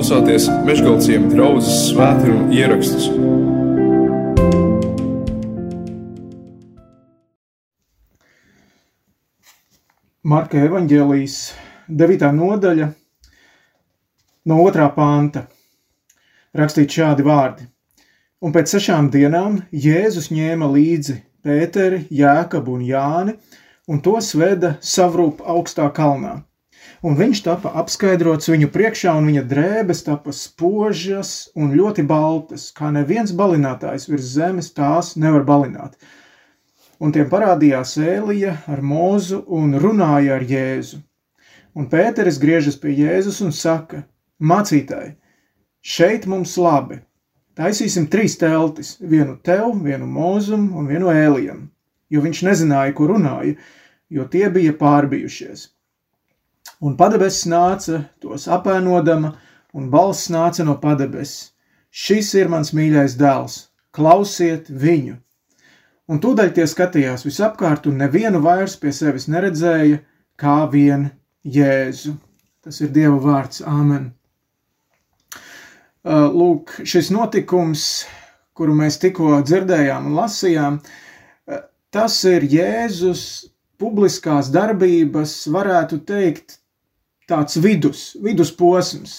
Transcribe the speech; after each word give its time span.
klausāties 0.00 0.46
Meškāļu 0.64 1.26
draugas 1.28 1.66
svētkrājuma 1.90 2.54
ierakstus. 2.56 3.10
Marka 10.24 10.64
evanģēlijas 10.64 11.36
9. 12.00 12.26
nodaļa, 12.40 12.88
no 14.48 14.60
2. 14.64 14.88
panta. 14.96 15.44
Rakstīt 16.56 16.96
šādi 16.96 17.28
vārdi. 17.28 17.68
Un 18.40 18.56
pēc 18.56 18.72
sešām 18.72 19.12
dienām 19.12 19.66
Jēzus 19.68 20.32
ņēma 20.32 20.72
līdzi 20.78 21.20
Pēteri, 21.44 22.06
Jēkabu 22.08 22.78
un 22.78 22.88
Jāni, 22.88 23.36
un 23.84 24.00
tos 24.00 24.32
veda 24.32 24.78
savrūp 24.80 25.44
augstā 25.44 25.92
kalnā 25.92 26.38
un 27.02 27.16
viņš 27.18 27.42
tapa 27.46 27.72
apskaidrots 27.82 28.50
viņu 28.52 28.70
priekšā, 28.74 29.14
un 29.18 29.28
viņa 29.30 29.44
drēbes 29.50 30.04
tapa 30.06 30.34
spožas 30.36 31.50
un 31.56 31.74
ļoti 31.76 32.04
baltas, 32.06 32.68
kā 32.76 32.90
neviens 32.94 33.34
balinātājs 33.36 34.08
virs 34.10 34.32
zemes 34.36 34.72
tās 34.76 35.14
nevar 35.16 35.46
balināt. 35.48 35.96
Un 37.00 37.14
tiem 37.16 37.30
parādījās 37.32 37.94
Ēlija 37.96 38.58
ar 38.68 38.82
mūzu 38.84 39.44
un 39.48 39.78
runāja 39.80 40.36
ar 40.36 40.44
Jēzu. 40.44 41.00
Un 41.72 41.86
Pēteris 41.88 42.40
griežas 42.42 42.76
pie 42.76 42.92
Jēzus 42.98 43.40
un 43.46 43.54
saka: 43.56 44.02
Mācītāji, 44.40 45.14
šeit 45.80 46.26
mums 46.28 46.56
labi. 46.60 47.00
Taisīsim 47.60 48.06
trīs 48.12 48.36
teltis, 48.40 48.94
vienu 49.00 49.36
tev, 49.44 49.72
vienu 49.84 50.06
mūzum 50.08 50.70
un 50.76 50.86
vienu 50.88 51.10
ēlijam, 51.12 51.66
jo 52.10 52.22
viņš 52.24 52.42
nezināja, 52.46 52.94
ko 52.96 53.08
runāja, 53.10 53.56
jo 54.10 54.24
tie 54.32 54.48
bija 54.54 54.76
pārbijušies. 54.80 55.66
Un 56.80 56.94
padebesis 56.96 57.44
nāca 57.50 58.04
tos 58.24 58.46
apēnodama, 58.48 59.34
un 59.76 59.88
balss 59.92 60.30
nāca 60.32 60.64
no 60.64 60.78
padebesis. 60.80 61.50
Šis 61.90 62.30
ir 62.38 62.48
mans 62.48 62.70
mīļais 62.72 63.16
dēls, 63.20 63.56
klausiet 63.92 64.70
viņu! 64.70 65.18
Un 66.10 66.18
tūdaļ 66.22 66.52
tie 66.54 66.64
skatījās 66.66 67.26
visapkārt, 67.26 67.84
un 67.86 68.00
nevienu 68.00 68.40
vairs 68.42 68.76
pie 68.80 68.94
sevis 68.94 69.28
neredzēja, 69.30 70.00
kā 70.40 70.56
vien 70.72 71.10
Jēzu. 71.44 72.14
Tas 72.64 72.80
ir 72.80 72.90
Dieva 72.94 73.18
vārds. 73.22 73.60
Āmen! 73.66 74.10
Uh, 76.00 76.30
lūk, 76.32 76.78
šis 76.88 77.10
notikums, 77.12 77.84
kuru 78.56 78.72
mēs 78.78 78.96
tikko 79.02 79.42
dzirdējām 79.44 80.08
un 80.08 80.16
lasījām, 80.16 80.80
uh, 80.80 81.60
tas 81.92 82.16
ir 82.30 82.48
Jēzus 82.48 83.26
publiskās 83.80 84.48
darbības, 84.54 85.34
varētu 85.52 86.00
teikt, 86.08 86.59
tāds 87.30 87.56
vidus, 87.62 88.10
vidusposms, 88.20 89.14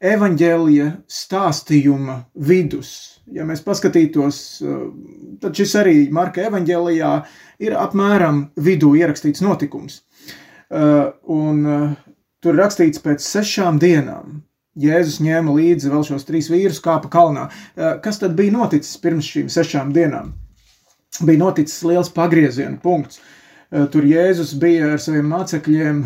evaņģēlija 0.00 0.88
stāstījuma 1.10 2.22
vidus. 2.48 2.90
Ja 3.28 3.44
mēs 3.44 3.60
paskatītos, 3.60 4.36
tad 5.42 5.58
šis 5.58 5.74
arī 5.76 5.96
Marka 6.14 6.46
evaņģēlijā 6.48 7.12
ir 7.66 7.74
apmēram 7.76 8.46
vidū 8.56 8.94
ierakstīts 8.96 9.42
notikums. 9.44 10.00
Un 10.70 11.64
tur 12.40 12.56
rakstīts 12.56 13.02
pēc 13.04 13.24
sešām 13.24 13.80
dienām. 13.82 14.38
Jēzus 14.78 15.18
ņēma 15.24 15.56
līdzi 15.56 15.90
vēl 15.90 16.04
šos 16.06 16.24
trīs 16.28 16.48
vīrus, 16.52 16.78
kāpa 16.80 17.10
kalnā. 17.10 17.48
Kas 18.04 18.20
tad 18.22 18.36
bija 18.38 18.54
noticis 18.54 18.96
pirms 19.02 19.26
šīm 19.26 19.48
sešām 19.50 19.90
dienām? 19.96 20.32
Bija 21.18 21.40
noticis 21.42 21.82
liels 21.82 22.12
pagrieziena 22.14 22.78
punkts. 22.80 23.18
Tur 23.68 24.06
Jēzus 24.08 24.54
bija 24.60 24.94
ar 24.94 25.00
saviem 25.02 25.28
mācekļiem 25.28 26.02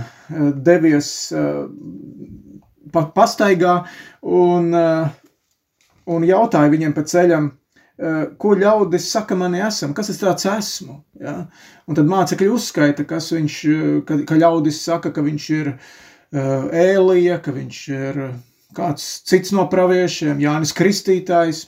devies 0.67 1.11
pa, 2.91 3.03
pastaigā 3.15 3.75
un, 4.27 4.73
un 6.11 6.27
jautāja 6.27 6.73
viņiem 6.73 6.95
pa 6.97 7.05
ceļam, 7.07 7.53
ko 8.43 8.55
ļaudis 8.59 9.07
saka 9.15 9.37
mani 9.39 9.63
esam, 9.63 9.93
kas 9.95 10.11
es 10.11 10.19
tāds 10.19 10.49
esmu. 10.51 10.99
Ja? 11.23 11.37
Un 11.87 11.99
tad 11.99 12.11
mācekļi 12.11 12.51
uzskaita, 12.51 13.07
kas 13.07 13.31
viņš, 13.35 13.59
ka, 14.09 14.19
ka 14.27 14.41
ļaudis 14.43 14.83
saka, 14.83 15.13
ka 15.15 15.23
viņš 15.23 15.51
ir 15.61 15.75
Ēlija, 16.33 17.39
ka 17.45 17.55
viņš 17.55 17.81
ir 17.93 18.23
kāds 18.75 19.07
cits 19.29 19.53
no 19.55 19.69
praviešiem, 19.71 20.41
Jānis 20.43 20.75
Kristītājs. 20.77 21.67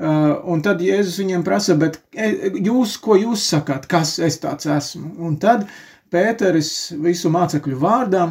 Un 0.00 0.62
tad 0.64 0.80
Jēzus 0.80 1.18
viņiem 1.20 1.42
prasa, 1.44 1.74
bet 1.76 1.98
jūs, 2.16 2.94
ko 3.04 3.18
jūs 3.20 3.42
sakāt, 3.52 3.84
kas 3.90 4.14
es 4.24 4.38
tāds 4.40 4.68
esmu? 4.70 5.12
Un 5.20 5.36
tad 5.42 5.66
Pēteris 6.10 6.70
visu 7.04 7.28
mācekļu 7.30 7.76
vārdā 7.82 8.30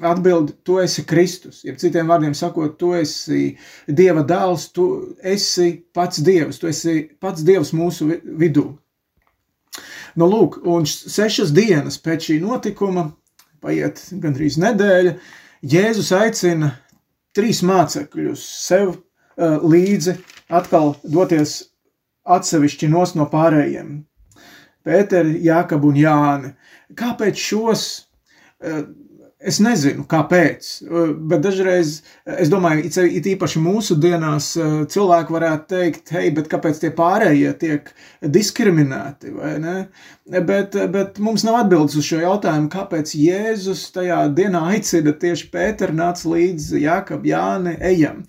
atbild, 0.00 0.54
tu 0.64 0.78
esi 0.80 1.02
Kristus. 1.04 1.64
Ja 1.66 1.74
citiem 1.76 2.08
vārdiem 2.08 2.34
sakot, 2.36 2.78
tu 2.78 2.92
esi 2.94 3.56
Dieva 3.88 4.22
dēls, 4.26 4.68
tu 4.76 4.86
esi 5.26 5.72
pats 5.92 6.22
Dievs, 6.24 6.60
tu 6.62 6.70
esi 6.70 7.02
pats 7.20 7.42
Dievs 7.44 7.74
mūsu 7.76 8.08
vidū. 8.40 8.70
Nu, 10.18 10.26
lūk, 10.30 10.60
un 10.66 10.86
sešas 10.86 11.52
dienas 11.54 11.98
pēc 12.02 12.30
šī 12.30 12.38
notikuma, 12.42 13.10
paiet 13.62 14.00
gandrīz 14.22 14.58
nedēļa, 14.62 15.18
Jēzus 15.60 16.14
aicina 16.16 16.72
trīs 17.36 17.60
mācekļus 17.66 18.46
sev 18.62 18.94
uh, 18.94 19.58
līdzi 19.60 20.16
atkal 20.50 20.94
doties 21.04 21.56
atsevišķi 22.26 22.88
nos 22.92 23.14
no 23.18 23.26
pārējiem. 23.30 24.00
Pēteri, 24.86 25.38
Jākabu 25.44 25.90
un 25.92 25.98
Jāni. 26.00 26.52
Kāpēc 26.96 27.40
šos? 27.40 27.84
Eh, 28.60 28.82
es 29.40 29.58
nezinu, 29.62 30.04
kāpēc, 30.08 30.68
eh, 30.84 31.12
bet 31.30 31.42
dažreiz 31.44 32.00
es 32.26 32.50
domāju, 32.52 32.84
it 32.84 33.28
īpaši 33.32 33.62
mūsu 33.62 33.96
dienās 34.00 34.52
eh, 34.60 34.84
cilvēki 34.92 35.36
varētu 35.36 35.68
teikt, 35.70 36.12
hei, 36.12 36.30
bet 36.36 36.50
kāpēc 36.52 36.80
tie 36.82 36.90
pārējie 36.96 37.52
tiek 37.60 37.92
diskriminēti, 38.20 39.32
vai 39.36 39.54
ne? 39.62 39.76
Bet, 40.30 40.76
bet 40.92 41.18
mums 41.18 41.42
nav 41.42 41.56
atbildes 41.64 41.96
uz 41.98 42.06
šo 42.06 42.20
jautājumu, 42.20 42.68
kāpēc 42.70 43.16
Jēzus 43.18 43.88
tajā 43.96 44.20
dienā 44.36 44.60
aicina 44.76 45.10
tieši 45.18 45.48
Pēteru 45.50 45.96
nāc 45.98 46.22
līdz 46.22 46.68
Jākab, 46.78 47.24
Jāni, 47.26 47.72
ejam. 47.82 48.20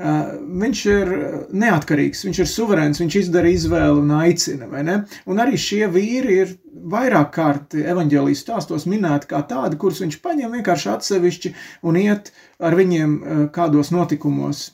Viņš 0.00 0.84
ir 0.94 1.12
neatkarīgs, 1.52 2.24
viņš 2.24 2.40
ir 2.40 2.48
suverēns, 2.48 3.02
viņš 3.02 3.18
izdara 3.20 3.52
izvēli 3.52 4.00
un 4.00 4.14
aicina, 4.22 4.70
vai 4.72 4.86
ne? 4.88 4.96
Un 5.28 5.44
arī 5.44 5.60
šie 5.60 5.84
vīri 5.92 6.40
ir 6.46 6.56
vairāk 6.70 7.30
kārt 7.34 7.74
evaņģēlijas 7.74 8.42
stāstos 8.44 8.86
minēti 8.90 9.30
kā 9.30 9.42
tādi, 9.48 9.78
kurus 9.80 10.00
viņš 10.04 10.18
paņem 10.22 10.56
vienkārši 10.58 10.90
atsevišķi 10.94 11.54
un 11.86 11.98
iet 12.00 12.32
ar 12.58 12.76
viņiem 12.78 13.16
eh, 13.20 13.44
kādos 13.54 13.92
notikumos, 13.94 14.70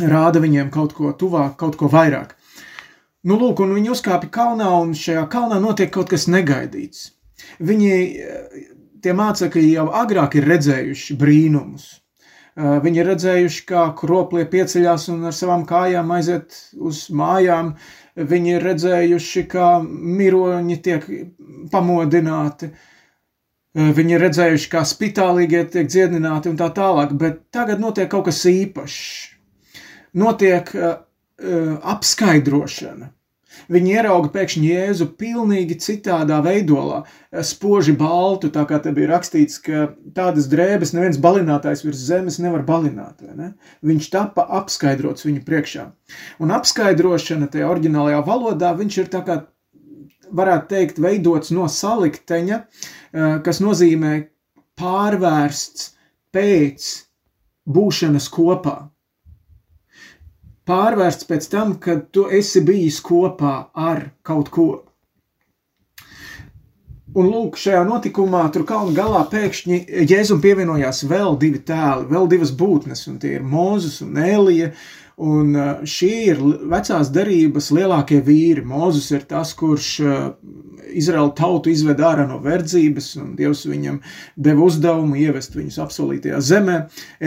rāda 0.00 0.42
viņiem 0.42 0.70
kaut 0.74 0.96
ko 0.96 1.12
tuvāk, 1.16 1.56
kaut 1.60 1.78
ko 1.80 1.90
vairāk. 1.92 2.36
Nu, 3.26 3.38
lūk, 3.40 3.60
un 3.64 3.74
viņi 3.74 3.90
uzkāpa 3.90 4.28
kalnā, 4.30 4.68
un 4.84 4.92
šajā 4.94 5.24
kalnā 5.32 5.58
notiek 5.62 5.90
kaut 5.90 6.12
kas 6.12 6.28
negaidīts. 6.30 7.10
Viņi, 7.58 7.92
eh, 7.92 8.66
tie 9.02 9.14
mācekļi 9.16 9.70
jau 9.72 9.88
agrāk 10.04 10.36
ir 10.38 10.48
redzējuši 10.52 11.16
brīnumus. 11.18 11.88
Eh, 12.56 12.78
viņi 12.80 13.02
ir 13.02 13.10
redzējuši, 13.10 13.64
kā 13.68 13.82
kroplie 13.98 14.46
pieceļās 14.48 15.10
un 15.12 15.26
ar 15.28 15.34
savām 15.36 15.66
kājām 15.68 16.12
aiziet 16.16 16.56
uz 16.80 17.08
mājām, 17.12 17.74
Viņi 18.16 18.54
ir 18.56 18.62
redzējuši, 18.64 19.42
kā 19.52 19.70
miroņi 19.84 20.76
tiek 20.84 21.08
pamodināti. 21.72 22.70
Viņi 23.76 24.16
ir 24.16 24.22
redzējuši, 24.24 24.70
kā 24.72 24.84
spitālīgie 24.88 25.66
tiek 25.72 25.90
dziedināti 25.92 26.48
un 26.48 26.56
tā 26.56 26.70
tālāk, 26.72 27.12
bet 27.20 27.42
tagad 27.52 27.82
notiek 27.82 28.08
kaut 28.08 28.24
kas 28.30 28.40
īpašs. 28.48 29.02
Notiek 30.16 30.72
uh, 30.72 30.94
apskaidrošana. 31.92 33.10
Viņi 33.72 33.94
ierauga 33.96 34.30
pēkšņi 34.34 34.68
Jēzu 34.70 35.06
pilnīgi 35.18 35.76
citādā 35.82 36.38
veidolā, 36.44 37.02
spoži 37.46 37.94
baltu, 37.98 38.50
tā 38.54 38.66
kā 38.68 38.78
te 38.82 38.92
bija 38.96 39.10
rakstīts, 39.14 39.58
ka 39.62 39.88
tādas 40.16 40.48
drēbes 40.52 40.94
neviens 40.96 41.18
balinātājs 41.22 41.84
virs 41.86 42.04
zemes 42.08 42.38
nevar 42.42 42.64
balināt. 42.68 43.24
Ne? 43.36 43.52
Viņš 43.86 44.10
tapa 44.12 44.46
apskaidrots 44.60 45.26
viņu 45.26 45.44
priekšā. 45.46 45.88
Un 46.42 46.54
apskaidrošana 46.56 47.50
tajā 47.52 47.68
oriģinālajā 47.72 48.22
valodā, 48.26 48.72
viņš 48.78 49.00
ir 49.02 49.12
tā 49.12 49.22
kā, 49.26 49.40
varētu 50.36 50.70
teikt, 50.72 51.02
veidots 51.02 51.52
no 51.54 51.68
salikteņa, 51.70 52.62
eh, 52.62 53.38
kas 53.46 53.62
nozīmē 53.64 54.18
pārvērsts 54.78 55.92
pēc 56.34 56.90
būšanas 57.66 58.28
kopā 58.30 58.78
pārvērsts 60.66 61.28
pēc 61.28 61.48
tam, 61.52 61.76
kad 61.82 62.08
tu 62.14 62.26
esi 62.32 62.62
bijis 62.66 62.98
kopā 63.04 63.54
ar 63.74 64.08
kaut 64.26 64.50
ko. 64.54 64.68
Un 67.16 67.30
lūk, 67.32 67.54
šajā 67.56 67.80
notikumā 67.88 68.42
tur 68.52 68.66
kalna 68.68 68.92
galā 68.92 69.22
pēkšņi 69.32 69.78
Jēzum 70.10 70.42
pievienojās 70.44 71.04
vēl 71.08 71.38
divi 71.40 71.62
tēli, 71.64 72.10
vēl 72.10 72.28
divas 72.28 72.52
būtnes, 72.52 73.06
un 73.08 73.16
tie 73.22 73.38
ir 73.38 73.46
Mūzes 73.46 74.02
un 74.04 74.18
Elija, 74.20 74.74
Un 75.16 75.54
šie 75.88 76.26
ir 76.28 76.40
vecās 76.68 77.08
derības 77.08 77.70
lielākie 77.72 78.18
vīri. 78.20 78.60
Mūzis 78.68 79.08
ir 79.16 79.22
tas, 79.24 79.54
kurš 79.56 79.86
Izraēlu 80.96 81.32
tautu 81.38 81.72
izved 81.72 82.02
ārā 82.04 82.26
no 82.28 82.36
verdzības, 82.44 83.08
un 83.22 83.30
Dievs 83.38 83.64
viņam 83.68 84.02
deva 84.36 84.66
uzdevumu 84.68 85.16
ievest 85.22 85.56
viņus 85.56 85.80
apsolītajā 85.86 86.42
zemē. 86.44 86.76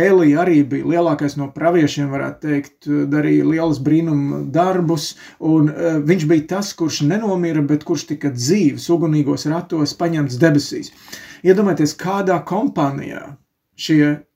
Ēlija 0.06 0.44
arī 0.45 0.62
bija 0.69 0.91
lielākais 0.94 1.33
no 1.41 1.50
praviešiem, 1.56 2.13
varētu 2.13 2.45
teikt, 2.45 2.91
darīja 3.09 3.50
lielas 3.50 3.81
brīnuma 3.81 4.44
darbus, 4.53 5.15
un 5.41 5.74
viņš 6.06 6.30
bija 6.30 6.47
tas, 6.53 6.71
kurš 6.77 7.01
nenomira, 7.09 7.65
bet 7.65 7.89
kurš 7.89 8.06
tika 8.13 8.30
dzīves 8.38 8.86
ugunīgos 8.94 9.50
ratos 9.50 9.97
paņemts 9.97 10.38
debesīs. 10.38 10.94
Iedomājieties, 11.41 11.97
kādā 11.97 12.38
kompānijā 12.45 13.31
šie 13.80 14.01
Eh, 14.09 14.29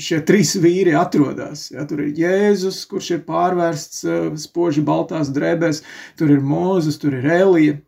šie 0.00 0.20
trīs 0.24 0.54
vīri 0.56 0.94
atrodas. 0.96 1.66
Ja, 1.74 1.84
tur 1.88 2.00
ir 2.06 2.14
Jēzus, 2.16 2.84
kurš 2.88 3.10
ir 3.18 3.24
pārvērsts 3.26 4.04
spoži 4.40 4.84
baltās 4.86 5.32
drēbēs, 5.34 5.82
tur 6.16 6.32
ir 6.32 6.40
Mūzes, 6.40 6.96
tur 7.02 7.18
ir 7.18 7.26
Elija. 7.40 7.80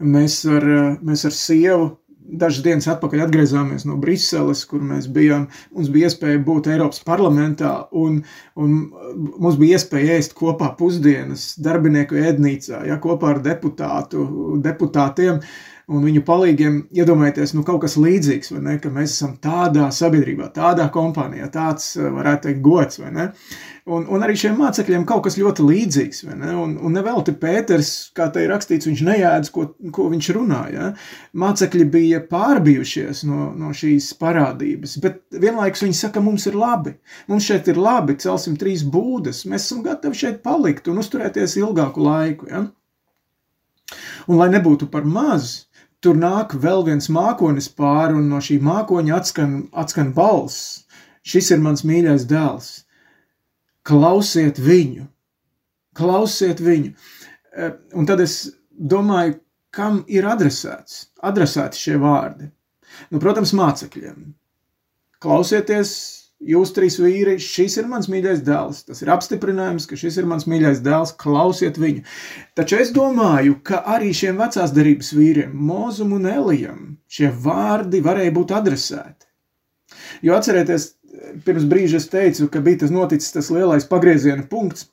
Mēs 0.00 0.44
ar, 0.48 0.64
mēs 1.04 1.26
ar 1.28 1.34
sievu 1.36 1.90
dažas 2.30 2.62
dienas 2.64 2.86
atpakaļ 2.90 3.24
atgriezāmies 3.24 3.84
no 3.88 3.96
Briseles, 4.00 4.62
kur 4.68 4.82
mēs 4.86 5.08
bijām. 5.12 5.48
Mums 5.74 5.90
bija 5.92 6.10
iespēja 6.10 6.42
būt 6.46 6.70
Eiropas 6.70 7.02
parlamentā, 7.06 7.72
un, 7.96 8.20
un 8.60 8.76
mums 9.34 9.58
bija 9.60 9.80
iespēja 9.80 10.18
ēst 10.20 10.36
kopā 10.38 10.70
pusdienas 10.78 11.52
darbinieku 11.62 12.20
ēdnīcā, 12.20 12.84
ja, 12.88 13.00
kopā 13.02 13.34
ar 13.34 13.42
deputātu, 13.44 14.26
deputātiem. 14.62 15.40
Uh, 15.40 15.79
un 15.90 16.04
viņu 16.06 16.22
palīgiem 16.26 16.76
iedomājieties, 16.94 17.54
nu, 17.56 17.64
kaut 17.66 17.82
kas 17.84 17.96
līdzīgs, 18.00 18.52
vai 18.54 18.62
ne, 18.66 18.76
ka 18.82 18.92
mēs 18.94 19.16
esam 19.16 19.34
tādā 19.42 19.88
sabiedrībā, 19.94 20.50
tādā 20.54 20.86
kompānijā, 20.94 21.50
tāds, 21.52 21.92
eh, 21.98 22.06
varētu 22.14 22.46
teikt, 22.46 22.62
gods, 22.64 23.00
vai 23.02 23.10
ne, 23.16 23.26
un, 23.90 24.06
un 24.06 24.24
arī 24.24 24.36
šiem 24.38 24.58
mācekļiem 24.60 25.06
kaut 25.08 25.24
kas 25.26 25.38
ļoti 25.40 25.66
līdzīgs, 25.66 26.22
vai 26.28 26.38
ne, 26.44 26.54
un, 26.62 26.76
un 26.78 26.94
nevelti 26.94 27.34
Pēters, 27.40 27.92
kā 28.16 28.28
te 28.30 28.44
ir 28.44 28.52
rakstīts, 28.54 28.86
viņš 28.86 29.04
nejēdz, 29.10 29.52
ko, 29.54 29.66
ko 29.96 30.08
viņš 30.12 30.30
runāja, 30.36 30.92
mācekļi 31.42 31.86
bija 31.90 32.22
pārbijušies 32.30 33.24
no, 33.28 33.50
no 33.58 33.74
šīs 33.76 34.12
parādības, 34.20 34.98
bet 35.02 35.22
vienlaikus 35.34 35.86
viņi 35.86 36.02
saka, 36.04 36.22
mums 36.22 36.46
ir 36.50 36.58
labi, 36.60 36.94
mums 37.30 37.50
šeit 37.50 37.70
ir 37.72 37.80
labi, 37.80 38.18
celsim 38.22 38.58
trīs 38.60 38.86
būdas, 38.86 39.42
mēs 39.50 39.66
esam 39.66 39.82
gatavi 39.86 40.22
šeit 40.22 40.44
palikt 40.46 40.90
un 40.90 41.02
uzturēties 41.02 41.58
ilgāku 41.64 42.06
laiku, 42.06 42.50
ja? 42.50 42.68
Un 44.28 44.40
lai 44.40 44.48
nebūtu 44.52 44.88
par 44.92 45.06
maz, 45.06 45.70
tur 46.04 46.18
nāk 46.18 46.54
vēl 46.60 46.84
viens 46.88 47.08
mākonis 47.12 47.68
pāri, 47.72 48.16
un 48.16 48.28
no 48.32 48.40
šī 48.44 48.58
mākoņa 48.64 49.16
atskan, 49.16 49.56
atskan 49.72 50.12
balss. 50.16 50.86
Šis 51.22 51.50
ir 51.54 51.60
mans 51.64 51.84
mīļais 51.84 52.26
dēls. 52.28 52.70
Klausiet 53.86 54.60
viņu, 54.60 55.06
klausiet 55.96 56.60
viņu. 56.64 56.92
E, 57.52 57.70
un 57.96 58.08
tad 58.08 58.20
es 58.24 58.42
domāju, 58.70 59.38
kam 59.74 60.02
ir 60.10 60.26
adresēts, 60.28 61.10
adresēti 61.24 61.78
šie 61.78 61.96
vārdi. 62.00 62.50
Nu, 63.10 63.20
protams, 63.22 63.52
mācekļiem. 63.56 64.32
Klausieties 65.20 65.92
Jūs 66.40 66.70
trīs 66.72 66.94
vīri, 66.96 67.34
šis 67.36 67.74
ir 67.82 67.88
mans 67.90 68.06
mīļais 68.08 68.40
dēls. 68.46 68.84
Tas 68.88 69.02
ir 69.04 69.10
apstiprinājums, 69.12 69.84
ka 69.88 69.98
šis 70.00 70.16
ir 70.22 70.28
mans 70.28 70.46
mīļais 70.48 70.78
dēls. 70.80 71.12
Klausiet 71.20 71.76
viņu. 71.76 72.00
Taču 72.56 72.78
es 72.80 72.92
domāju, 72.96 73.58
ka 73.66 73.82
arī 73.96 74.14
šiem 74.16 74.40
vecās 74.40 74.72
darības 74.72 75.12
vīriem, 75.12 75.52
Mozum 75.52 76.14
un 76.16 76.24
Elijam, 76.30 76.86
šie 77.12 77.28
vārdi 77.44 78.00
varēja 78.04 78.32
būt 78.38 78.54
adresēti. 78.56 79.28
Jo 80.24 80.38
atcerieties, 80.38 80.94
pirms 81.44 81.66
brīža 81.68 82.00
es 82.00 82.08
teicu, 82.08 82.48
ka 82.48 82.62
bija 82.64 82.86
tas 82.86 82.94
noticis 82.94 83.36
tas 83.36 83.50
lielais 83.52 83.84
pagrieziena 83.90 84.46
punkts, 84.48 84.88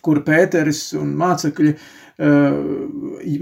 kur 0.00 0.22
Pēteris 0.24 0.86
un 0.96 1.12
mācekļi, 1.20 1.74
eh, 1.76 2.56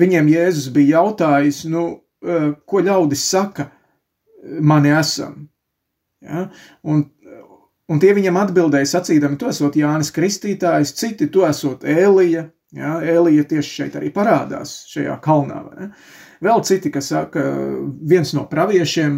viņiem 0.03 0.33
Jēzus 0.35 0.73
bija 0.75 0.99
jautājis, 0.99 1.63
nu, 1.71 2.01
eh, 2.27 2.51
ko 2.67 2.83
ļaudis 2.83 3.23
saka, 3.23 3.71
mani 4.43 4.91
esam. 4.99 5.47
Ja? 6.21 6.49
Un 6.83 7.05
Un 7.91 7.99
tie 7.99 8.13
viņam 8.15 8.39
atbildēja 8.45 8.87
sacīdami, 8.87 9.39
tu 9.41 9.49
esot 9.51 9.75
Jānis 9.79 10.13
Kristītājs, 10.15 10.95
citi 10.95 11.27
tu 11.33 11.43
esot 11.47 11.83
Ēlija, 11.83 12.45
ja, 12.77 12.95
Ēlija 13.03 13.49
tieši 13.51 13.77
šeit 13.81 13.97
arī 13.99 14.13
parādās 14.15 14.85
šajā 14.93 15.17
kalnā, 15.25 15.65
vai? 15.67 15.89
Vēl 16.41 16.63
citi, 16.65 16.93
kas 16.95 17.11
saka, 17.11 17.43
viens 18.09 18.31
no 18.33 18.45
praviešiem, 18.49 19.17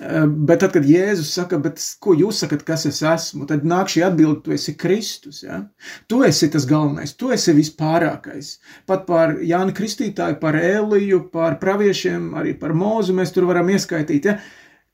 eh, 0.00 0.24
bet 0.48 0.62
tad, 0.64 0.72
kad 0.78 0.88
Jēzus 0.88 1.28
saka, 1.36 1.60
ko 2.00 2.14
jūs 2.16 2.40
sakat, 2.42 2.64
kas 2.66 2.86
es 2.88 3.02
esmu, 3.04 3.44
tad 3.50 3.66
nāk 3.68 3.92
šī 3.92 4.06
atbilde, 4.06 4.40
tu 4.46 4.56
esi 4.56 4.74
Kristus, 4.74 5.42
ja? 5.44 5.60
Tu 6.08 6.22
esi 6.24 6.48
tas 6.50 6.64
galvenais, 6.66 7.12
tu 7.20 7.28
esi 7.36 7.52
vispārākais. 7.52 8.54
Pat 8.88 9.04
par 9.06 9.36
Jāni 9.44 9.76
Kristītāju, 9.76 10.40
par 10.40 10.56
Ēliju, 10.56 11.26
par 11.36 11.60
praviešiem, 11.60 12.32
arī 12.40 12.56
par 12.58 12.72
Mūzu 12.72 13.12
mēs 13.20 13.34
tur 13.36 13.44
varam 13.52 13.68
ieskaitīt, 13.76 14.32
ja? 14.32 14.38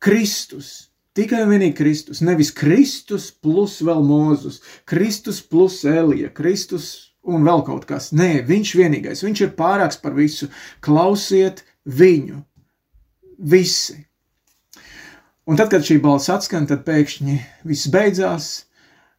Kristus, 0.02 0.90
Tikai 1.14 1.44
un 1.44 1.52
vienīgi 1.54 1.76
Kristus, 1.78 2.20
nevis 2.26 2.50
Kristus 2.54 3.28
plus 3.30 3.78
vēl 3.86 4.02
Mūzus, 4.02 4.58
Kristus 4.88 5.38
plus 5.46 5.84
Elija, 5.86 6.32
Kristus 6.34 7.14
un 7.22 7.46
vēl 7.46 7.62
kaut 7.66 7.86
kas. 7.86 8.10
Nē, 8.16 8.42
viņš 8.48 8.74
vienīgais, 8.80 9.22
viņš 9.22 9.44
ir 9.44 9.54
pārāks 9.58 10.00
par 10.02 10.16
visu. 10.18 10.50
Klausiet 10.84 11.62
viņu, 11.86 12.42
visi. 13.38 14.00
Un 15.46 15.60
tad, 15.60 15.70
kad 15.70 15.84
šī 15.86 16.00
balss 16.02 16.32
atskan, 16.32 16.66
tad 16.66 16.82
pēkšņi 16.86 17.38
viss 17.68 17.90
beidzās, 17.92 18.52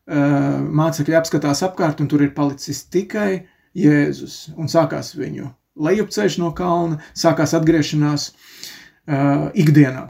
mācekļi 0.06 1.18
apskatās 1.18 1.64
apkārt, 1.66 2.02
un 2.02 2.10
tur 2.12 2.26
ir 2.26 2.34
palicis 2.36 2.84
tikai 2.92 3.46
Jēzus, 3.76 4.50
un 4.56 4.68
sākās 4.72 5.16
viņu 5.18 5.54
lejupceļš 5.76 6.38
no 6.40 6.52
kalna, 6.56 7.00
sākās 7.18 7.54
atgriešanās 7.58 8.30
uh, 8.32 9.50
ikdienā. 9.58 10.06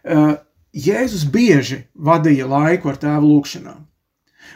Uh, 0.00 0.38
Jēzus 0.70 1.24
bieži 1.26 1.84
vadīja 1.94 2.46
laiku 2.46 2.92
ar 2.92 2.98
tēvu 3.02 3.26
lūgšanā. 3.32 3.74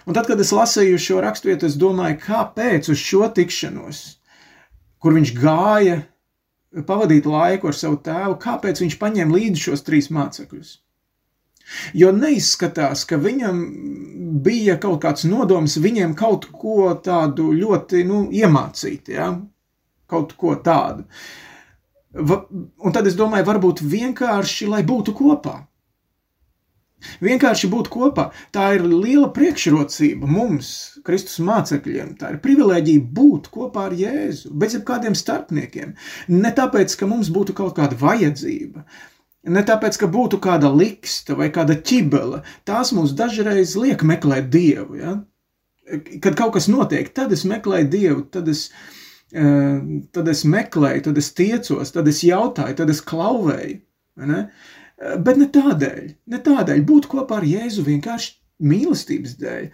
Un 0.05 0.17
tad, 0.17 0.29
kad 0.29 0.41
es 0.41 0.53
lasīju 0.55 1.01
šo 1.01 1.21
raksturvietu, 1.25 1.67
es 1.67 1.79
domāju, 1.81 2.21
kāpēc 2.23 2.91
uz 2.93 3.01
šo 3.01 3.27
tikšanos, 3.35 4.03
kur 5.03 5.17
viņš 5.17 5.33
gāja 5.39 5.99
pavadīt 6.87 7.27
laiku 7.27 7.71
ar 7.71 7.79
savu 7.79 7.99
tēvu, 8.05 8.39
kāpēc 8.43 8.83
viņš 8.83 8.99
paņēma 9.01 9.39
līdzi 9.39 9.69
šos 9.69 9.85
trīs 9.87 10.11
mācekļus. 10.15 10.79
Jo 11.97 12.11
neizskatās, 12.13 13.07
ka 13.09 13.17
viņam 13.19 13.61
bija 14.45 14.77
kaut 14.81 15.01
kāds 15.03 15.25
nodoms 15.27 15.79
viņiem 15.81 16.13
kaut 16.19 16.51
ko 16.53 16.93
tādu 17.05 17.51
ļoti 17.57 18.05
nu, 18.07 18.27
iemācīt, 18.31 19.09
ja? 19.17 19.33
kaut 20.11 20.35
ko 20.39 20.55
tādu. 20.61 21.07
Un 22.15 22.95
tad 22.95 23.09
es 23.09 23.17
domāju, 23.19 23.49
varbūt 23.49 23.81
vienkārši, 23.83 24.69
lai 24.71 24.85
būtu 24.87 25.17
kopā. 25.17 25.63
Vienkārši 27.25 27.71
būt 27.73 27.89
kopā, 27.93 28.29
tā 28.55 28.75
ir 28.77 28.85
liela 28.89 29.31
priekšrocība 29.35 30.29
mums, 30.31 30.69
Kristus 31.07 31.41
mācekļiem. 31.45 32.15
Tā 32.21 32.35
ir 32.35 32.41
privilēģija 32.45 33.07
būt 33.17 33.51
kopā 33.55 33.89
ar 33.89 33.97
Jēzu, 33.99 34.53
bez 34.61 34.77
jebkādiem 34.79 35.17
starpniekiem. 35.19 35.95
Ne 36.33 36.55
tāpēc, 36.57 36.97
ka 36.99 37.09
mums 37.11 37.31
būtu 37.35 37.57
kaut 37.57 37.77
kāda 37.79 37.99
vajadzība, 38.01 38.85
ne 39.55 39.63
tāpēc, 39.69 40.01
ka 40.01 40.11
būtu 40.11 40.41
kāda 40.45 40.73
liksta 40.73 41.37
vai 41.39 41.51
kāda 41.55 41.77
ķibele. 41.77 42.43
Tās 42.69 42.93
mums 42.97 43.15
dažreiz 43.17 43.77
liek 43.81 44.05
meklēt 44.07 44.51
Dievu. 44.53 45.01
Ja? 45.01 45.17
Kad 46.25 46.37
kaut 46.39 46.55
kas 46.57 46.69
notiek, 46.73 47.11
tad 47.15 47.33
es 47.37 47.45
meklēju 47.49 47.91
Dievu, 47.93 48.29
tad 48.33 48.49
es, 48.49 48.71
eh, 49.33 49.81
tad 50.17 50.29
es 50.33 50.45
meklēju, 50.49 51.09
tad 51.11 51.19
es 51.21 51.33
tiecos, 51.37 51.93
tad 51.93 52.09
es 52.09 52.25
jautāju, 52.25 52.77
tad 52.81 52.91
es 52.91 53.05
klauvēju. 53.05 53.83
Ne? 54.23 54.47
Bet 54.95 55.39
ne 55.41 55.49
tādēļ, 55.51 56.03
ne 56.31 56.41
tādēļ 56.47 56.83
būt 56.87 57.09
kopā 57.11 57.41
ar 57.41 57.47
Jēzu 57.49 57.83
vienkārši 57.87 58.35
mīlestības 58.65 59.35
dēļ, 59.41 59.67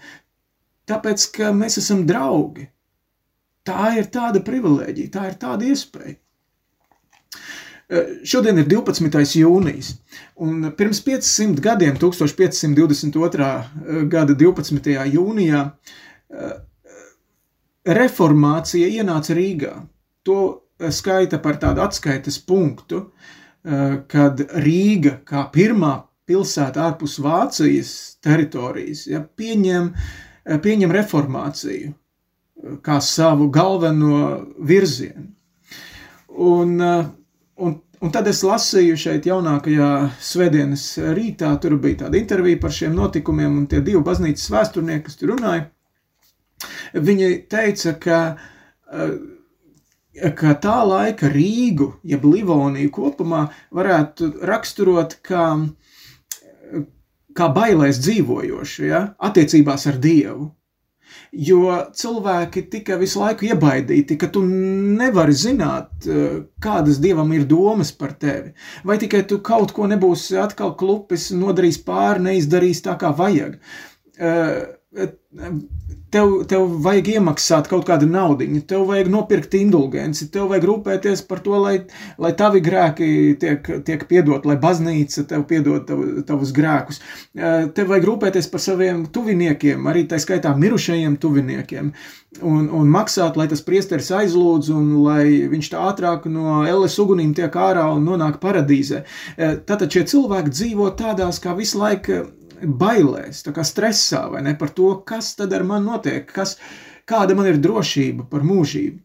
tāpēc, 0.89 1.27
ka 1.37 1.51
mēs 1.57 1.77
esam 1.83 2.07
draugi. 2.09 2.71
Tā 3.69 3.93
ir 4.01 4.09
tāda 4.13 4.41
privilēģija, 4.43 5.13
tā 5.13 5.27
ir 5.29 5.37
tāda 5.43 5.69
iespēja. 5.69 6.17
Šodien 8.31 8.63
ir 8.63 8.69
12. 8.71 9.21
jūnijas, 9.43 9.91
un 10.41 10.71
pirms 10.79 11.03
500 11.05 11.61
gadiem, 11.65 11.97
1522. 12.01 13.51
gada 14.13 14.37
12. 14.39 14.95
jūnijā, 15.11 15.65
reformācija 18.01 18.89
ienāca 18.95 19.37
Rīgā. 19.37 19.75
To 20.25 20.39
skaita 20.95 21.43
par 21.43 21.59
tādu 21.61 21.83
atskaites 21.83 22.39
punktu, 22.47 23.03
uh, 23.03 23.11
Eh, 23.11 23.40
kad 23.61 24.41
Rīga 24.65 25.19
kā 25.29 25.45
pirmā 25.53 25.95
pilsēta 26.31 26.87
ārpus 26.87 27.19
Vācijas 27.23 27.93
teritorijas 28.23 29.07
ja, 29.11 29.21
pieņem, 29.23 29.91
eh, 30.47 30.61
pieņem 30.63 30.95
reformāciju 30.95 31.91
eh, 31.91 32.79
kā 32.87 33.01
savu 33.05 33.51
galveno 33.53 34.25
virzienu. 34.59 35.29
Un, 36.31 36.79
un 36.81 37.81
un 38.01 38.13
tad 38.15 38.29
es 38.31 38.39
lasīju 38.47 38.97
šeit 38.97 39.27
jaunākajā 39.29 39.89
svētdienas 40.25 40.85
rītā, 41.17 41.51
tur 41.61 41.77
bija 41.83 42.07
tāda 42.07 42.17
intervija 42.17 42.61
par 42.63 42.73
šiem 42.73 42.95
notikumiem, 42.97 43.59
un 43.61 43.67
tie 43.69 43.83
divi 43.85 44.01
baznīcas 44.05 44.49
vēsturnieki, 44.55 45.05
kas 45.05 45.19
tur 45.21 45.35
runāja, 45.35 45.67
viņi 46.97 47.29
teica, 47.53 47.93
ka, 48.01 48.21
ka 50.37 50.55
tā 50.63 50.79
laika 50.87 51.31
Rīgu, 51.31 51.93
jeb 52.03 52.25
Livoniju 52.27 52.91
kopumā 52.95 53.47
varētu 53.75 54.33
raksturot 54.51 55.19
kā, 55.27 55.45
kā 57.37 57.51
bailēs 57.55 58.01
dzīvojošu, 58.03 58.89
ja, 58.91 59.05
attiecībās 59.31 59.87
ar 59.91 60.01
Dievu 60.03 60.51
jo 61.33 61.77
cilvēki 61.95 62.65
tika 62.71 62.97
visu 63.01 63.21
laiku 63.23 63.47
iebaidīti, 63.51 64.17
ka 64.19 64.29
tu 64.33 64.43
nevari 64.47 65.35
zināt, 65.37 66.09
kādas 66.63 67.01
dievam 67.03 67.31
ir 67.37 67.47
domas 67.51 67.93
par 67.97 68.15
tevi. 68.19 68.53
Vai 68.85 68.99
tikai 69.03 69.23
tu 69.29 69.41
kaut 69.45 69.75
ko 69.77 69.87
nebūsi 69.91 70.39
atkal 70.43 70.75
klupis, 70.79 71.31
nodarījis 71.37 71.81
pāri, 71.87 72.27
neizdarījis 72.27 72.85
tā, 72.87 72.97
kā 73.01 73.13
vajag. 73.17 73.59
Uh, 74.21 74.80
tev, 74.91 76.33
tev 76.51 76.65
vajag 76.83 77.09
iemaksāt 77.15 77.69
kaut 77.71 77.85
kādu 77.87 78.09
naudu, 78.11 78.47
tev 78.67 78.89
vajag 78.89 79.11
nopirkt 79.13 79.55
indulgenci, 79.55 80.27
tev 80.35 80.49
vajag 80.51 80.67
rūpēties 80.67 81.23
par 81.29 81.43
to, 81.45 81.55
lai, 81.63 81.75
lai 82.19 82.33
tavi 82.39 82.63
grēki 82.65 83.11
tiek, 83.41 83.71
tiek 83.87 84.03
piedot, 84.11 84.47
lai 84.49 84.57
baznīca 84.61 85.25
tev 85.31 85.45
piedod 85.51 85.87
tav, 85.87 86.03
tavus 86.27 86.51
grēkus. 86.57 86.99
Tev 87.37 87.93
vajag 87.93 88.09
rūpēties 88.11 88.51
par 88.51 88.65
saviem 88.65 89.05
tuviniekiem, 89.15 89.87
arī 89.91 90.09
tā 90.11 90.19
skaitā 90.23 90.57
mirušajiem 90.59 91.21
tuviniekiem, 91.23 91.95
un, 92.43 92.67
un 92.81 92.91
maksāt, 92.91 93.39
lai 93.39 93.47
tas 93.51 93.63
priesteris 93.67 94.11
aizlūdz, 94.17 94.73
un 94.75 94.91
lai 95.07 95.25
viņš 95.55 95.71
tā 95.71 95.87
ātrāk 95.93 96.27
no 96.31 96.65
elles 96.67 96.99
ugunīm 96.99 97.31
tiek 97.39 97.55
ārā 97.55 97.87
un 97.95 98.11
nonāk 98.11 98.43
paradīzē. 98.43 99.05
Tātad 99.39 99.87
šie 99.87 100.05
cilvēki 100.11 100.55
dzīvo 100.59 100.91
tādās 100.99 101.39
kā 101.43 101.55
visu 101.59 101.79
laiku 101.79 102.25
bailēs, 102.65 103.45
tā 103.47 103.55
kā 103.57 103.65
stresā, 103.67 104.27
vai 104.33 104.43
ne, 104.47 104.57
par 104.59 104.73
to, 104.77 104.93
kas 105.07 105.35
tad 105.39 105.55
ar 105.57 105.65
mani 105.67 105.89
notiek, 105.91 106.27
kas, 106.31 106.57
kāda 107.09 107.37
man 107.37 107.49
ir 107.51 107.61
drošība 107.63 108.29
par 108.31 108.47
mūžību. 108.47 109.01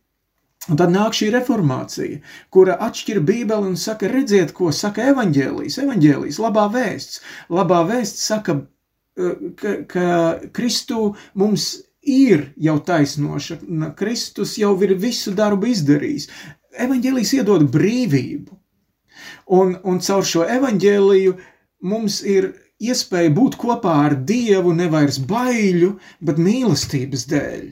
Un 0.66 0.80
tad 0.82 0.90
nāk 0.90 1.14
šī 1.14 1.28
reformācija, 1.34 2.22
kura 2.54 2.78
atšķir 2.88 3.20
Bībeli 3.26 3.70
un 3.70 3.76
saka, 3.78 4.10
redziet, 4.10 4.54
ko 4.58 4.72
saka 4.74 5.12
evaņģēlijas, 5.12 5.78
evaņģēlijas, 5.84 6.40
labā 6.42 6.64
vēsts. 6.74 7.20
Labā 7.54 7.84
vēsts 7.92 8.26
saka, 8.32 8.58
eh, 9.18 9.36
ka, 9.62 9.76
ka 9.86 10.08
Kristu 10.58 11.14
mums 11.36 11.68
ir 12.02 12.48
jau 12.58 12.80
taisnoša, 12.82 13.60
Kristus 13.98 14.58
jau 14.58 14.74
ir 14.82 14.96
visu 14.98 15.36
darbu 15.38 15.70
izdarījis. 15.70 16.30
Evaņģēlijas 16.82 17.34
iedod 17.38 17.70
brīvību. 17.72 18.58
Un, 19.54 19.78
un 19.86 20.02
caur 20.02 20.26
šo 20.26 20.48
evaņģēliju 20.50 21.38
mums 21.86 22.24
ir 22.26 22.54
iespēja 22.84 23.32
būt 23.36 23.58
kopā 23.60 23.96
ar 24.10 24.16
Dievu 24.28 24.74
nevairs 24.76 25.20
baiļu, 25.28 25.96
bet 26.20 26.42
mīlestības 26.42 27.26
dēļ. 27.32 27.68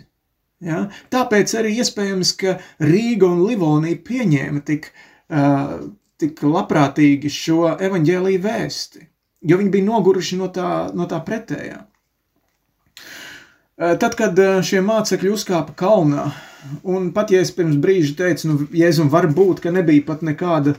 Ja? 0.63 0.85
Tāpēc 1.11 1.55
arī 1.59 1.75
iespējams, 1.83 2.35
ka 2.39 2.57
Rīga 2.83 3.27
un 3.27 3.43
Livonija 3.47 3.99
pieņēma 4.07 4.63
tik, 4.67 4.91
uh, 5.33 5.79
tik 6.21 6.43
labprātīgi 6.47 7.31
šo 7.31 7.73
evaņģēlīju 7.75 8.43
vēsti, 8.43 9.07
jo 9.49 9.59
viņi 9.59 9.73
bija 9.73 9.89
noguruši 9.89 10.39
no 10.39 10.47
tā, 10.53 10.69
no 10.95 11.09
tā 11.09 11.19
pretējā. 11.25 11.83
Tad, 13.73 14.13
kad 14.15 14.37
šie 14.63 14.83
mācekļi 14.85 15.31
uzkāpa 15.33 15.73
kalnā, 15.75 16.27
un 16.87 17.07
pat 17.11 17.31
ja 17.33 17.39
es 17.41 17.49
pirms 17.51 17.79
brīža 17.81 18.13
teicu, 18.19 18.47
nu, 18.47 18.67
Jēzum 18.71 19.09
var 19.11 19.25
būt, 19.33 19.63
ka 19.65 19.73
nebija 19.73 20.05
pat 20.07 20.21
nekāda, 20.23 20.75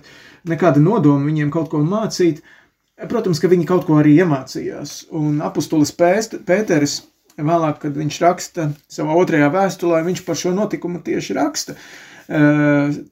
nekāda 0.48 0.80
nodoma 0.80 1.26
viņiem 1.26 1.50
kaut 1.52 1.72
ko 1.72 1.82
mācīt, 1.84 2.38
uh, 2.38 2.63
Protams, 2.94 3.40
ka 3.42 3.50
viņi 3.50 3.66
kaut 3.66 3.88
ko 3.88 3.98
arī 3.98 4.14
iemācījās. 4.22 5.08
Un 5.18 5.40
apustulis 5.42 5.90
Pēteris, 5.98 7.00
vēlāk, 7.34 7.80
kad 7.82 7.96
viņš 7.98 8.18
raksta 8.22 8.68
savā 8.90 9.16
otrajā 9.18 9.48
vēstulē, 9.50 10.04
viņš 10.06 10.22
par 10.26 10.38
šo 10.38 10.54
notikumu 10.54 11.02
tieši 11.02 11.34
raksta, 11.34 11.74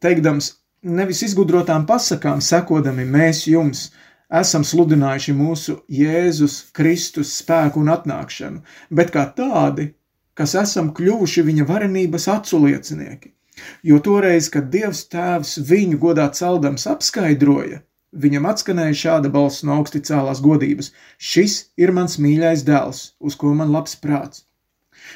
teikdams, 0.06 0.52
nevis 0.82 1.24
izgudrotām 1.26 1.86
pasakām 1.86 2.40
sekodami 2.40 3.04
mēs 3.06 3.44
jums 3.50 3.88
esam 4.32 4.64
sludinājuši 4.64 5.34
mūsu 5.36 5.76
Jēzus 5.92 6.70
Kristus 6.72 7.34
spēku 7.42 7.82
un 7.82 7.92
atnākšanu, 7.92 8.62
bet 8.90 9.12
kā 9.12 9.26
tādi, 9.36 9.90
kas 10.38 10.54
esam 10.56 10.94
kļuvuši 10.96 11.44
viņa 11.50 11.68
varenības 11.68 12.28
aculiecinieki. 12.32 13.34
Jo 13.84 13.98
toreiz, 14.00 14.48
kad 14.48 14.70
Dievs 14.72 15.04
tēvs 15.12 15.58
viņu 15.68 15.98
godā 16.00 16.30
celdams 16.32 16.86
apskaidroja, 16.88 17.82
Viņam 18.12 18.46
atskanēja 18.50 18.96
šāda 19.02 19.30
balss 19.32 19.64
no 19.64 19.78
augsti 19.78 20.02
cēlās 20.04 20.42
godības: 20.44 20.92
Šis 21.16 21.58
ir 21.80 21.94
mans 21.96 22.18
mīļais 22.20 22.64
dēls, 22.68 23.04
uz 23.20 23.36
ko 23.40 23.54
man 23.56 23.72
labs 23.72 23.96
prāts. 23.96 24.44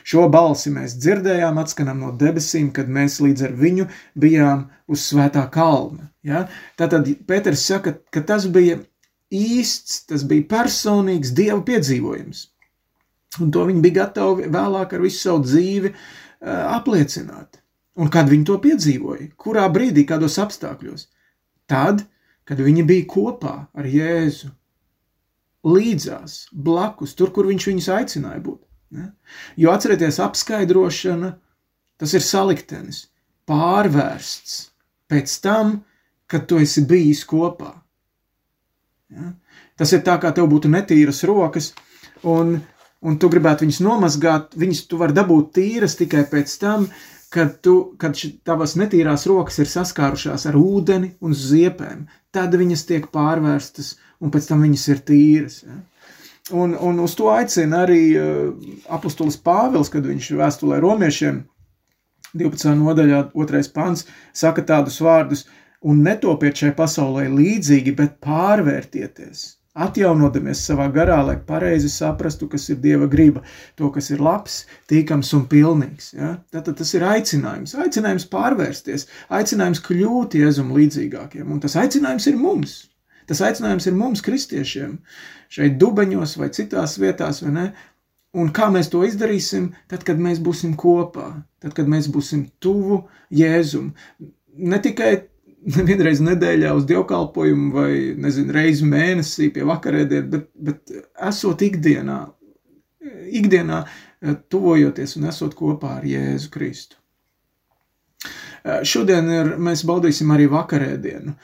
Šo 0.07 0.27
balsi 0.33 0.73
mēs 0.73 0.97
dzirdējām, 1.01 1.59
atskanām 1.63 2.01
no 2.03 2.11
debesīm, 2.21 2.71
kad 2.75 2.89
mēs 2.91 3.21
līdz 3.23 3.45
ar 3.49 3.55
viņu 3.61 3.87
bijām 4.19 4.67
uz 4.91 5.05
svētā 5.11 5.47
kalna. 5.53 6.11
Ja? 6.27 6.47
Tātad 6.81 7.09
Pēters 7.29 7.65
saka, 7.69 7.97
ka 8.11 8.23
tas 8.27 8.49
bija 8.53 8.81
īsts, 9.33 10.05
tas 10.11 10.25
bija 10.29 10.47
personīgs 10.51 11.35
dieva 11.37 11.61
piedzīvojums. 11.67 12.47
Un 13.43 13.53
to 13.53 13.67
viņi 13.69 13.85
bija 13.85 14.01
gatavi 14.03 14.51
vēlāk 14.53 14.97
ar 14.97 15.05
visu 15.05 15.21
savu 15.21 15.45
dzīvi 15.45 15.93
uh, 15.93 15.99
apliecināt. 16.79 17.61
Un 17.97 18.11
kad 18.13 18.29
viņi 18.29 18.47
to 18.49 18.59
piedzīvoja? 18.63 19.31
Kurā 19.41 19.67
brīdī, 19.73 20.05
kādos 20.09 20.37
apstākļos? 20.41 21.09
Tad, 21.71 22.05
kad 22.47 22.61
viņi 22.63 22.85
bija 22.87 23.07
kopā 23.11 23.57
ar 23.75 23.89
Jēzu, 23.91 24.53
līdzās, 25.67 26.47
blakus, 26.53 27.17
tur, 27.19 27.33
kur 27.35 27.49
viņš 27.51 27.67
viņus 27.71 27.91
aicināja 27.97 28.43
būt. 28.45 28.61
Ne? 28.95 29.11
Jo 29.59 29.73
atcerieties, 29.75 30.21
apskaidrošana, 30.23 31.33
tas 31.99 32.15
ir 32.15 32.23
saliktenis, 32.23 33.09
pārvērsts 33.51 34.61
pēc 35.11 35.35
tam, 35.43 35.81
kad 36.31 36.47
tu 36.51 36.61
esi 36.63 36.85
bijis 36.87 37.25
kopā. 37.27 37.73
Ja? 39.11 39.33
Tas 39.79 39.93
ir 39.93 40.05
tā, 40.07 40.17
kā 40.23 40.33
tev 40.35 40.49
būtu 40.51 40.71
netīras 40.73 41.25
rokas, 41.29 41.73
un, 42.27 42.57
un 43.03 43.19
tu 43.21 43.31
gribētu 43.33 43.67
viņas 43.67 43.83
nomazgāt, 43.85 44.57
viņas 44.59 44.87
tu 44.91 45.01
vari 45.03 45.17
dabūt 45.17 45.53
tīras 45.59 45.99
tikai 45.99 46.25
pēc 46.31 46.55
tam, 46.63 46.89
kad, 47.37 47.59
tu, 47.65 47.75
kad 48.01 48.17
tavas 48.49 48.75
netīrās 48.81 49.27
rokas 49.29 49.61
ir 49.61 49.69
saskārušās 49.69 50.47
ar 50.49 50.57
ūdeni 50.57 51.13
un 51.21 51.37
ziepēm 51.37 52.07
tad 52.37 52.57
viņas 52.57 52.87
tiek 52.89 53.11
pārvērstas, 53.13 53.95
un 54.21 54.33
pēc 54.33 54.49
tam 54.51 54.65
viņas 54.65 54.87
ir 54.93 55.03
tīras. 55.11 55.59
Ja? 55.67 55.77
Un, 56.57 56.77
un 56.79 57.03
uz 57.03 57.17
to 57.19 57.29
aicina 57.33 57.83
arī 57.85 58.01
uh, 58.15 58.73
apustulis 58.95 59.39
Pāvils, 59.43 59.91
kad 59.93 60.07
viņš 60.07 60.31
vēstulē 60.39 60.79
romiešiem 60.85 61.43
12. 62.37 62.75
nodaļā, 62.79 63.23
2. 63.35 63.63
pants, 63.75 64.07
saka 64.37 64.63
tādus 64.67 65.01
vārdus, 65.03 65.47
un 65.87 66.05
netopiet 66.07 66.63
šai 66.63 66.73
pasaulē 66.77 67.27
līdzīgi, 67.33 67.95
bet 67.99 68.19
pārvērtieties 68.25 69.47
atjaunodamies 69.77 70.63
savā 70.69 70.87
garā, 70.93 71.19
lai 71.27 71.37
pareizi 71.49 71.91
saprastu, 71.93 72.49
kas 72.53 72.69
ir 72.73 72.81
Dieva 72.83 73.09
griba, 73.13 73.43
to, 73.77 73.91
kas 73.95 74.11
ir 74.15 74.23
labs, 74.25 74.63
tīkams 74.91 75.33
un 75.37 75.45
pilnīgs. 75.51 76.13
Ja? 76.17 76.33
Tātad 76.55 76.79
tas 76.81 76.93
ir 76.97 77.05
aicinājums, 77.07 77.77
aicinājums 77.85 78.29
pārvērsties, 78.33 79.07
aicinājums 79.37 79.83
kļūt 79.85 80.39
Jēzum 80.41 80.73
līdzīgākiem, 80.77 81.51
un 81.53 81.61
tas 81.63 81.77
aicinājums 81.81 82.31
ir 82.33 82.41
mums. 82.41 82.79
Tas 83.27 83.43
aicinājums 83.43 83.89
ir 83.91 83.97
mums, 83.99 84.23
kristiešiem, 84.23 84.97
šeit 85.53 85.79
dubeņos 85.83 86.37
vai 86.41 86.51
citās 86.55 86.97
vietās, 87.03 87.43
vai 87.43 87.55
ne? 87.57 87.69
Un 88.37 88.51
kā 88.55 88.69
mēs 88.71 88.91
to 88.93 89.01
izdarīsim? 89.07 89.71
Tad, 89.91 90.05
kad 90.07 90.21
mēs 90.21 90.43
būsim 90.45 90.75
kopā, 90.79 91.31
tad, 91.63 91.73
kad 91.77 91.89
mēs 91.91 92.11
būsim 92.13 92.47
tuvu 92.63 93.01
Jēzum. 93.35 93.95
Ne 94.57 94.79
tikai 94.85 95.15
vienreiz 95.91 96.21
nedēļā 96.23 96.73
uz 96.77 96.87
dievkalpojumu 96.87 97.73
vai, 97.75 97.93
nezinu, 98.23 98.55
reizi 98.55 98.87
mēnesī 98.87 99.51
pie 99.55 99.67
vakarēdiet, 99.67 100.29
bet, 100.31 100.49
bet 100.55 100.95
esot 101.29 101.63
ikdienā, 101.67 102.21
ikdienā 103.41 103.83
eh, 103.87 104.37
tuvojoties 104.51 105.17
un 105.19 105.29
esot 105.33 105.57
kopā 105.59 105.97
ar 105.99 106.07
Jēzu 106.07 106.53
Kristu. 106.55 107.01
Eh, 108.67 108.83
šodien 108.87 109.31
ir, 109.33 109.55
mēs 109.63 109.85
baudīsim 109.89 110.31
arī 110.35 110.47
vakarēdienu, 110.53 111.35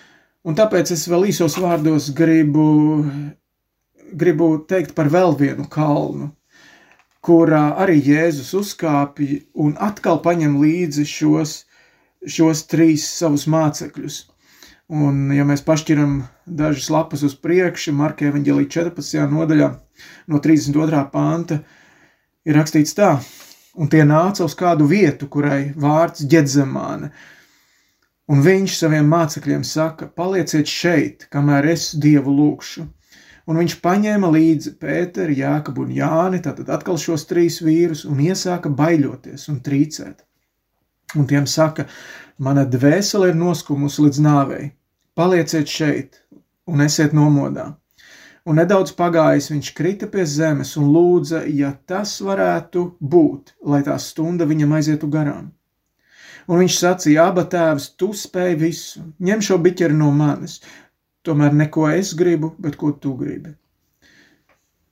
un 0.47 0.59
tāpēc 0.59 0.95
es 0.95 1.09
vēl 1.11 1.29
īsos 1.33 1.59
vārdos 1.63 2.13
gribu, 2.15 2.69
gribu 4.13 4.55
teikt 4.71 4.95
par 4.95 5.11
vēl 5.11 5.35
vienu 5.39 5.67
kalnu, 5.71 6.31
kurā 7.23 7.73
arī 7.83 7.99
Jēzus 8.07 8.55
uzkāpja 8.59 9.43
un 9.55 9.75
atkal 9.83 10.23
paņem 10.23 10.59
līdzi 10.63 11.07
šos 11.07 11.61
šos 12.29 12.67
trīs 12.71 13.07
savus 13.19 13.49
mācekļus. 13.51 14.19
Un, 14.93 15.31
ja 15.33 15.45
mēs 15.49 15.63
pašķiram 15.65 16.19
dažas 16.47 16.91
lapas 16.93 17.23
uz 17.25 17.35
priekšu, 17.39 17.95
Marka 17.97 18.27
evanģēlī 18.29 18.67
14. 18.69 19.23
nodaļā, 19.33 19.69
no 20.29 20.41
32. 20.45 21.05
panta, 21.13 21.63
ir 22.45 22.59
rakstīts 22.59 22.97
tā, 22.99 23.15
un 23.79 23.89
tie 23.89 24.03
nāca 24.05 24.45
uz 24.45 24.57
kādu 24.59 24.89
vietu, 24.91 25.31
kurai 25.33 25.73
vārds 25.77 26.27
ģedzamāne. 26.29 27.13
Un 28.33 28.43
viņš 28.45 28.75
saviem 28.79 29.09
mācekļiem 29.13 29.65
saka: 29.67 30.09
Palieciet 30.09 30.69
šeit, 30.71 31.27
kamēr 31.33 31.71
es 31.73 31.91
Dievu 31.99 32.35
lūkšu. 32.37 32.85
Un 33.51 33.59
viņš 33.59 33.79
paņēma 33.83 34.29
līdzi 34.31 34.77
Pēteru, 34.83 35.35
Jāekabu 35.35 35.87
un 35.87 35.97
Jāni, 35.97 36.39
tātad 36.45 36.69
atkal 36.71 37.01
šos 37.01 37.25
trīs 37.27 37.59
vīrus, 37.65 38.05
un 38.07 38.21
iesāka 38.23 38.71
baiļoties 38.71 39.49
un 39.51 39.59
trīcēt. 39.67 40.23
Un 41.19 41.29
tiem 41.29 41.47
saka, 41.47 41.87
mana 42.39 42.65
dvēsele 42.65 43.33
ir 43.33 43.39
noskumusi 43.39 44.07
līdz 44.07 44.25
nāvei. 44.25 44.73
Palieciet 45.15 45.69
šeit 45.69 46.23
un 46.67 46.81
esiet 46.85 47.13
nomodā 47.13 47.73
un 48.49 48.59
nedaudz 48.59 48.93
pagājis 48.99 49.51
viņš 49.53 49.73
krita 49.79 50.09
pie 50.11 50.25
zemes 50.27 50.75
un 50.81 50.91
lūdza, 50.95 51.45
ja 51.47 51.73
tas 51.87 52.17
varētu 52.25 52.85
būt, 53.15 53.57
lai 53.71 53.83
tā 53.87 53.97
stunda 54.03 54.49
viņam 54.49 54.79
aizietu 54.79 55.11
garām. 55.11 55.51
Un 56.51 56.59
viņš 56.59 56.79
sacīja, 56.79 57.29
aba 57.31 57.45
tēvs, 57.47 57.93
tu 57.99 58.11
spēj 58.19 58.57
visu, 58.59 59.03
ņem 59.23 59.45
šo 59.47 59.61
biķeri 59.63 59.95
no 59.95 60.11
manis, 60.11 60.59
tomēr 61.23 61.55
neko 61.55 61.87
es 61.93 62.17
gribu, 62.19 62.51
bet 62.59 62.79
ko 62.81 62.91
tu 62.99 63.15
gribi. 63.19 63.55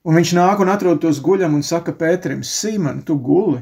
Un 0.07 0.15
viņš 0.17 0.31
nāk 0.33 0.63
un 0.63 0.71
atrod 0.71 1.01
tos 1.03 1.19
guļam 1.21 1.59
un 1.59 1.65
saka 1.65 1.93
Pēterim, 1.93 2.39
Sīman, 2.47 3.03
tu 3.05 3.19
guli, 3.19 3.59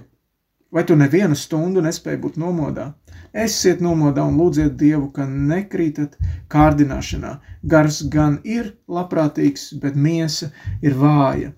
vai 0.72 0.84
tu 0.86 0.96
nevienu 1.00 1.38
stundu 1.38 1.84
nespēji 1.86 2.22
būt 2.24 2.40
nomodā? 2.42 2.92
Esiet 3.34 3.82
nomodā 3.86 4.24
un 4.26 4.40
lūdziet 4.40 4.74
Dievu, 4.78 5.12
ka 5.14 5.28
nekrītat 5.30 6.18
kārdināšanā. 6.50 7.36
Gars 7.62 8.02
gan 8.10 8.40
ir 8.44 8.74
labprātīgs, 8.90 9.70
bet 9.82 9.96
miesa 9.96 10.50
ir 10.82 10.98
vāja. 10.98 11.54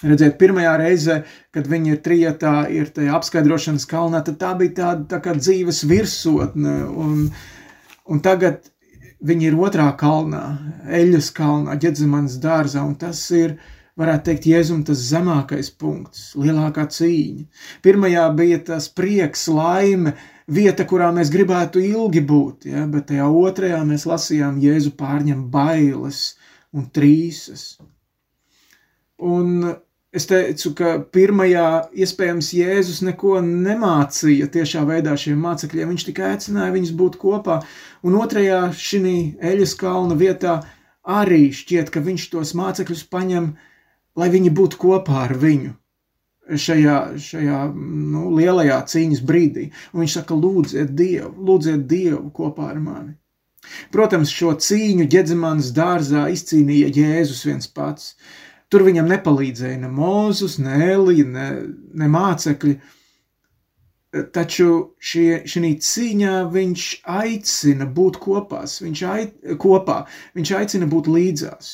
Redziet, 0.00 0.38
pirmajā 0.40 0.76
reizē, 0.80 1.16
kad 1.52 1.66
viņi 1.68 1.92
ir 1.92 1.98
trijotā, 2.04 2.54
ir 2.72 2.88
tajā 2.96 3.12
apskaidrošanas 3.18 3.84
kalnā, 3.88 4.22
tad 4.24 4.38
tā 4.40 4.54
bija 4.56 4.76
tāda 4.78 5.08
tā 5.10 5.18
kā 5.20 5.34
dzīves 5.36 5.82
virsotne, 5.90 6.76
un, 6.88 7.26
un 8.08 8.22
tagad 8.24 8.70
viņi 9.20 9.50
ir 9.50 9.58
otrā 9.60 9.90
kalnā, 10.00 10.44
Eļas 10.88 11.28
kalnā, 11.36 11.76
Ģedzemanas 11.82 12.38
dārzā, 12.40 12.86
un 12.86 12.96
tas 12.96 13.20
ir, 13.36 13.58
varētu 14.00 14.26
teikt, 14.30 14.48
Jēzum 14.50 14.82
tas 14.88 15.02
zemākais 15.10 15.70
punkts, 15.80 16.30
lielākā 16.40 16.86
cīņa. 16.90 17.46
Pirmajā 17.84 18.26
bija 18.38 18.60
tas 18.72 18.88
prieks, 18.92 19.46
laime, 19.52 20.14
vieta, 20.50 20.86
kurā 20.88 21.10
mēs 21.14 21.30
gribētu 21.32 21.82
ilgi 21.84 22.24
būt, 22.26 22.70
ja? 22.72 22.86
bet 22.90 23.10
tajā 23.10 23.28
otrajā 23.28 23.82
mēs 23.86 24.08
lasījām, 24.08 24.58
Jēzu 24.62 24.94
pārņem 24.98 25.46
bailes 25.52 26.24
un 26.72 26.88
trīsas. 26.94 27.78
Un 29.20 29.70
es 30.16 30.26
teicu, 30.26 30.72
ka 30.78 30.96
pirmajā 31.14 31.66
iespējams 32.02 32.50
Jēzus 32.56 33.02
neko 33.06 33.38
nemācīja 33.44 34.48
tiešā 34.54 34.82
veidā 34.88 35.14
šiem 35.20 35.38
mācekļiem, 35.44 35.92
viņš 35.92 36.06
tikai 36.08 36.32
aicināja 36.34 36.74
viņus 36.74 36.94
būt 36.98 37.18
kopā, 37.20 37.60
un 38.02 38.18
otrajā 38.18 38.62
šī 38.74 39.16
eļas 39.52 39.76
kalna 39.78 40.16
vietā 40.18 40.60
arī 41.06 41.50
šķiet, 41.54 41.92
ka 41.92 42.02
viņš 42.04 42.30
tos 42.32 42.54
mācekļus 42.58 43.04
paņem, 43.12 43.52
lai 44.18 44.30
viņi 44.32 44.50
būtu 44.56 44.80
kopā 44.80 45.26
ar 45.28 45.36
viņu 45.38 45.76
šajā, 46.58 46.96
šajā 47.20 47.60
nu, 47.74 48.28
lielajā 48.34 48.80
cīņas 48.90 49.22
brīdī. 49.26 49.70
Un 49.92 50.04
viņš 50.04 50.18
saka, 50.18 50.36
lūdziet 50.36 50.94
Dievu, 50.98 51.32
lūdziet 51.46 51.86
Dievu 51.90 52.30
kopā 52.34 52.70
ar 52.72 52.80
mani. 52.82 53.16
Protams, 53.94 54.32
šo 54.32 54.54
cīņu 54.58 55.06
ģedzemanas 55.12 55.72
dārzā 55.76 56.28
izcīnīja 56.32 56.90
Jēzus 56.96 57.44
viens 57.46 57.68
pats. 57.68 58.14
Tur 58.70 58.86
viņam 58.86 59.10
nepalīdzēja 59.10 59.82
ne 59.82 59.90
Mūzus, 59.92 60.58
ne 60.62 60.78
Elija, 60.92 61.26
ne, 61.26 61.46
ne 62.00 62.08
mācekļi. 62.10 62.78
Taču 64.34 64.70
šie, 64.98 65.42
šī 65.46 65.70
cīņā 65.86 66.34
viņš 66.50 66.86
aicina 67.14 67.86
būt 67.86 68.18
kopās, 68.22 68.80
viņš, 68.82 69.02
ait, 69.06 69.36
kopā, 69.62 70.00
viņš 70.34 70.54
aicina 70.58 70.88
būt 70.90 71.10
līdzās 71.14 71.68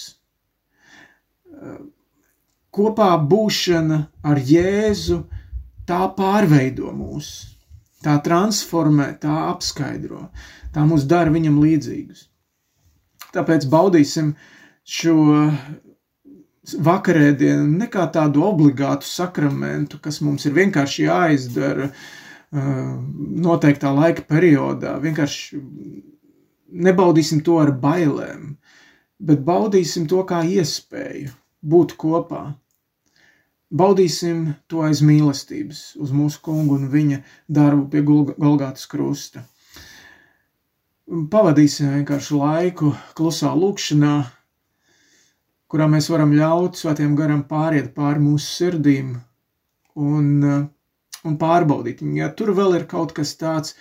kopā 2.77 3.11
būšana 3.31 4.01
ar 4.27 4.41
Jēzu, 4.51 5.23
tā 5.89 6.03
pārveido 6.17 6.93
mūs, 6.93 7.31
tā 8.05 8.19
transformē, 8.25 9.13
tā 9.23 9.37
apskaidro, 9.51 10.29
tā 10.75 10.85
mūs 10.89 11.07
dara 11.09 11.33
viņam 11.33 11.61
līdzīgus. 11.63 12.27
Tāpēc 13.37 13.67
baudīsim 13.73 14.35
šo 14.87 15.17
vakarēdienu 16.67 17.67
ne 17.79 17.89
kā 17.91 18.07
tādu 18.13 18.43
obligātu 18.47 19.07
sakramentu, 19.07 20.01
kas 20.03 20.21
mums 20.25 20.47
ir 20.49 20.57
vienkārši 20.57 21.07
jāizdara 21.07 21.91
noteiktā 23.47 23.93
laika 23.95 24.25
periodā. 24.27 24.97
Vienkārši 25.03 25.61
nebaudīsim 26.87 27.43
to 27.47 27.61
ar 27.63 27.73
bailēm, 27.83 28.55
bet 29.23 29.43
baudīsim 29.47 30.09
to 30.11 30.23
kā 30.29 30.43
iespēju 30.47 31.35
būt 31.67 31.97
kopā 32.01 32.45
Baudīsim 33.77 34.55
to 34.71 34.85
aiz 34.87 35.03
mīlestības 35.05 35.81
uz 36.03 36.13
mūsu 36.15 36.41
kungu 36.45 36.77
un 36.79 36.87
viņa 36.93 37.19
darbu 37.59 37.89
pie 37.93 38.03
Golgātas 38.07 38.87
krusta. 38.91 39.43
Pavadīsim 41.07 41.93
vienkārši 41.99 42.39
laiku 42.39 42.93
klusā 43.19 43.53
lūkšanā, 43.59 44.15
kurā 45.71 45.91
mēs 45.91 46.09
varam 46.11 46.33
ļaut 46.39 46.79
svētiem 46.79 47.15
garam 47.19 47.45
pāriet 47.51 47.93
pāri 47.95 48.23
mūsu 48.23 48.49
sirdīm 48.63 49.13
un, 50.09 50.33
un 51.27 51.39
pārbaudīt. 51.43 52.03
Ja 52.17 52.31
tur 52.35 52.55
vēl 52.59 52.81
ir 52.81 52.89
kaut 52.91 53.15
kas 53.19 53.35
tāds, 53.39 53.75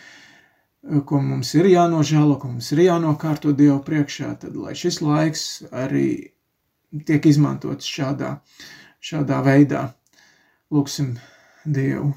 ko 1.09 1.21
mums 1.21 1.53
ir 1.57 1.69
jānožēlo, 1.71 2.39
ko 2.41 2.53
mums 2.53 2.71
ir 2.75 2.85
jānokārto 2.85 3.53
Dievu 3.57 3.79
priekšā, 3.85 4.33
tad 4.41 4.57
lai 4.57 4.75
šis 4.77 5.01
laiks 5.01 5.45
arī 5.73 6.07
tiek 7.05 7.25
izmantots 7.29 7.89
šādā 7.89 8.35
veidā 8.35 8.83
šādā 9.05 9.41
veidā. 9.45 9.87
Lūksim 10.73 11.15
Dievu! 11.65 12.13